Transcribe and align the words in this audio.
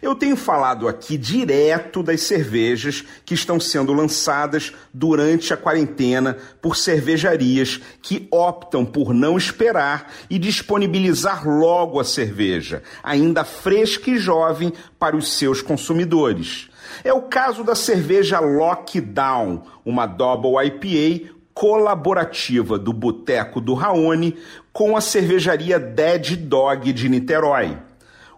Eu 0.00 0.14
tenho 0.14 0.36
falado 0.36 0.86
aqui 0.86 1.16
direto 1.16 2.02
das 2.02 2.22
cervejas 2.22 3.04
que 3.24 3.34
estão 3.34 3.58
sendo 3.58 3.92
lançadas 3.92 4.72
durante 4.92 5.52
a 5.52 5.56
quarentena 5.56 6.36
por 6.60 6.76
cervejarias 6.76 7.80
que 8.02 8.28
optam 8.30 8.84
por 8.84 9.12
não 9.12 9.36
esperar 9.36 10.12
e 10.30 10.38
disponibilizar 10.38 11.48
logo 11.48 12.00
a 12.00 12.04
cerveja, 12.04 12.82
ainda 13.02 13.44
fresca 13.44 14.10
e 14.10 14.18
jovem, 14.18 14.72
para 14.98 15.16
os 15.16 15.32
seus 15.32 15.62
consumidores. 15.62 16.68
É 17.04 17.12
o 17.12 17.22
caso 17.22 17.62
da 17.62 17.74
cerveja 17.74 18.40
Lockdown, 18.40 19.62
uma 19.84 20.06
Double 20.06 20.54
IPA 20.66 21.38
colaborativa 21.54 22.78
do 22.78 22.92
Boteco 22.92 23.60
do 23.60 23.74
Raoni 23.74 24.36
com 24.72 24.96
a 24.96 25.00
cervejaria 25.00 25.78
Dead 25.78 26.36
Dog 26.36 26.92
de 26.92 27.08
Niterói. 27.08 27.76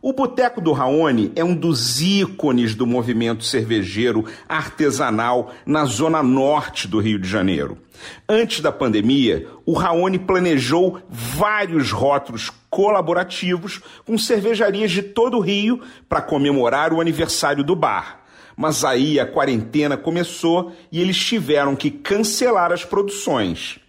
O 0.02 0.14
Boteco 0.14 0.62
do 0.62 0.72
Raoni 0.72 1.30
é 1.36 1.44
um 1.44 1.54
dos 1.54 2.00
ícones 2.00 2.74
do 2.74 2.86
movimento 2.86 3.44
cervejeiro 3.44 4.24
artesanal 4.48 5.52
na 5.66 5.84
zona 5.84 6.22
norte 6.22 6.88
do 6.88 6.98
Rio 6.98 7.18
de 7.18 7.28
Janeiro. 7.28 7.76
Antes 8.26 8.60
da 8.60 8.72
pandemia, 8.72 9.46
o 9.66 9.74
Raoni 9.74 10.18
planejou 10.18 11.02
vários 11.06 11.90
rótulos 11.90 12.50
colaborativos 12.70 13.82
com 14.06 14.16
cervejarias 14.16 14.90
de 14.90 15.02
todo 15.02 15.36
o 15.36 15.40
Rio 15.40 15.82
para 16.08 16.22
comemorar 16.22 16.94
o 16.94 17.00
aniversário 17.02 17.62
do 17.62 17.76
bar. 17.76 18.20
Mas 18.56 18.86
aí 18.86 19.20
a 19.20 19.26
quarentena 19.26 19.98
começou 19.98 20.72
e 20.90 20.98
eles 20.98 21.18
tiveram 21.18 21.76
que 21.76 21.90
cancelar 21.90 22.72
as 22.72 22.86
produções. 22.86 23.79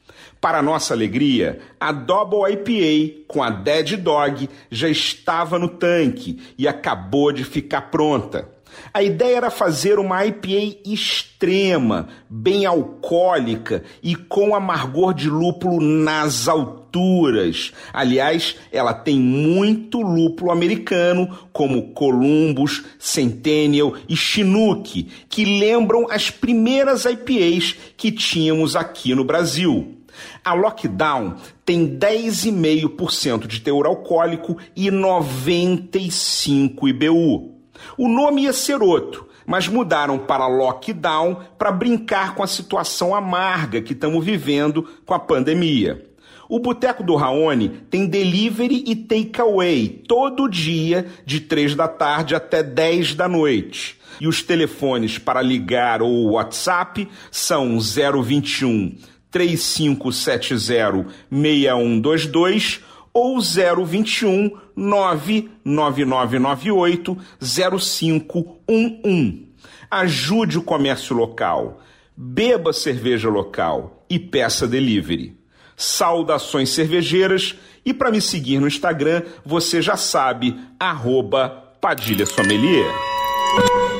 Para 0.41 0.63
nossa 0.63 0.95
alegria, 0.95 1.59
a 1.79 1.91
Double 1.91 2.51
IPA 2.51 3.25
com 3.27 3.43
a 3.43 3.51
Dead 3.51 3.95
Dog 3.95 4.49
já 4.71 4.89
estava 4.89 5.59
no 5.59 5.67
tanque 5.67 6.41
e 6.57 6.67
acabou 6.67 7.31
de 7.31 7.43
ficar 7.43 7.91
pronta. 7.91 8.49
A 8.91 9.03
ideia 9.03 9.37
era 9.37 9.51
fazer 9.51 9.99
uma 9.99 10.25
IPA 10.25 10.79
extrema, 10.83 12.07
bem 12.27 12.65
alcoólica 12.65 13.83
e 14.01 14.15
com 14.15 14.55
amargor 14.55 15.13
de 15.13 15.29
lúpulo 15.29 15.79
nas 15.79 16.47
alturas. 16.47 17.71
Aliás, 17.93 18.55
ela 18.71 18.95
tem 18.95 19.19
muito 19.19 20.01
lúpulo 20.01 20.49
americano, 20.49 21.37
como 21.53 21.93
Columbus, 21.93 22.83
Centennial 22.97 23.93
e 24.09 24.15
Chinook, 24.15 25.07
que 25.29 25.45
lembram 25.45 26.07
as 26.09 26.31
primeiras 26.31 27.05
IPAs 27.05 27.75
que 27.95 28.11
tínhamos 28.11 28.75
aqui 28.75 29.13
no 29.13 29.23
Brasil. 29.23 30.00
A 30.43 30.53
Lockdown 30.53 31.35
tem 31.65 31.97
10,5% 31.97 33.47
de 33.47 33.61
teor 33.61 33.85
alcoólico 33.85 34.57
e 34.75 34.89
95 34.91 36.87
IBU. 36.87 37.55
O 37.97 38.07
nome 38.07 38.43
ia 38.43 38.53
ser 38.53 38.81
outro, 38.81 39.27
mas 39.45 39.67
mudaram 39.67 40.19
para 40.19 40.47
Lockdown 40.47 41.41
para 41.57 41.71
brincar 41.71 42.35
com 42.35 42.43
a 42.43 42.47
situação 42.47 43.15
amarga 43.15 43.81
que 43.81 43.93
estamos 43.93 44.23
vivendo 44.23 44.87
com 45.05 45.13
a 45.13 45.19
pandemia. 45.19 46.11
O 46.51 46.59
Boteco 46.59 47.01
do 47.01 47.15
Raoni 47.15 47.69
tem 47.89 48.05
delivery 48.05 48.83
e 48.85 48.93
takeaway 48.93 49.87
todo 50.05 50.49
dia, 50.49 51.07
de 51.25 51.39
3 51.39 51.75
da 51.75 51.87
tarde 51.87 52.35
até 52.35 52.61
10 52.61 53.15
da 53.15 53.25
noite. 53.25 53.97
E 54.19 54.27
os 54.27 54.43
telefones 54.43 55.17
para 55.17 55.41
ligar 55.41 56.01
ou 56.01 56.31
WhatsApp 56.31 57.07
são 57.31 57.79
021 57.79 58.97
3570 59.31 61.07
6122 61.31 62.81
ou 63.13 63.41
021 63.41 64.51
99998 64.75 67.17
0511. 67.41 69.47
Ajude 69.89 70.57
o 70.57 70.61
comércio 70.61 71.15
local, 71.15 71.81
beba 72.15 72.71
cerveja 72.71 73.27
local 73.29 74.05
e 74.09 74.17
peça 74.19 74.67
delivery. 74.67 75.35
Saudações 75.75 76.69
cervejeiras 76.69 77.57
e 77.85 77.93
para 77.93 78.11
me 78.11 78.21
seguir 78.21 78.59
no 78.59 78.67
Instagram, 78.67 79.23
você 79.43 79.81
já 79.81 79.97
sabe, 79.97 80.55
arroba 80.79 81.49
Padilha 81.81 82.27
Sommelier. 82.27 82.85